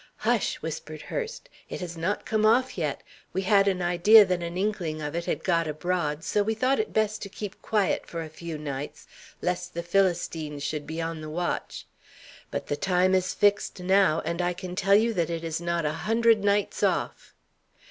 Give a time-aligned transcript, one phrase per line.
[0.25, 1.47] "Hush!" whispered Hurst.
[1.69, 3.03] "It has not come off yet.
[3.33, 6.79] We had an idea that an inkling of it had got abroad, so we thought
[6.79, 9.05] it best to keep quiet for a few nights,
[9.43, 11.85] lest the Philistines should be on the watch.
[12.49, 15.85] But the time is fixed now, and I can tell you that it is not
[15.85, 17.35] a hundred nights off."